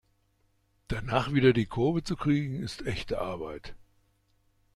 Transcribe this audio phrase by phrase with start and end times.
[0.87, 3.75] Danach wieder die Kurve zu kriegen ist echte Arbeit!